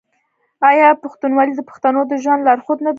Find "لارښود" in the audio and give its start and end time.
2.47-2.79